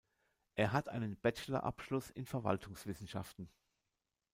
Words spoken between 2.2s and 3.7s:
Verwaltungswissenschaften.